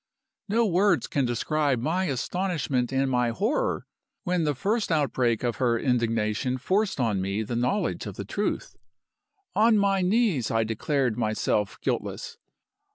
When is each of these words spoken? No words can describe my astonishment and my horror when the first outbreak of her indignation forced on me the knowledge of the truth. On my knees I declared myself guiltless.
No 0.49 0.65
words 0.65 1.05
can 1.05 1.25
describe 1.25 1.77
my 1.79 2.05
astonishment 2.05 2.91
and 2.91 3.07
my 3.07 3.29
horror 3.29 3.85
when 4.23 4.45
the 4.45 4.55
first 4.55 4.91
outbreak 4.91 5.43
of 5.43 5.57
her 5.57 5.77
indignation 5.77 6.57
forced 6.57 6.99
on 6.99 7.21
me 7.21 7.43
the 7.43 7.55
knowledge 7.55 8.07
of 8.07 8.15
the 8.15 8.25
truth. 8.25 8.75
On 9.55 9.77
my 9.77 10.01
knees 10.01 10.49
I 10.49 10.63
declared 10.63 11.19
myself 11.19 11.79
guiltless. 11.81 12.39